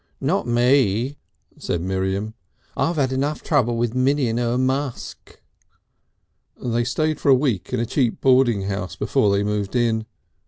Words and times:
"Not 0.19 0.47
me," 0.47 1.19
said 1.59 1.79
Miriam. 1.79 2.33
"I've 2.75 2.97
'ad 2.97 3.11
trouble 3.43 3.73
enough 3.73 3.79
with 3.79 3.93
Minnie 3.93 4.29
and 4.29 4.39
'er 4.39 4.57
musk...." 4.57 5.39
They 6.59 6.83
stayed 6.85 7.19
for 7.19 7.29
a 7.29 7.35
week 7.35 7.71
in 7.71 7.79
a 7.79 7.85
cheap 7.85 8.19
boarding 8.19 8.63
house 8.63 8.95
before 8.95 9.29
they 9.31 9.43
moved 9.43 9.75
in. 9.75 10.07